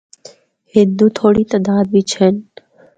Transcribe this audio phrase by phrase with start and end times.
[0.75, 2.35] ہندو تھوڑی تعداد بچ ہن۔